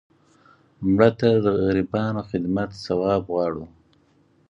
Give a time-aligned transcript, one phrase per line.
[0.91, 3.65] مړه ته د غریبانو خدمت ثواب غواړو